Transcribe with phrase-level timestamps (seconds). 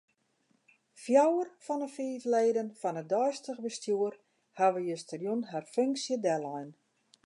[1.01, 4.13] Fjouwer fan 'e fiif leden fan it deistich bestjoer
[4.61, 6.69] hawwe justerjûn har funksje dellein.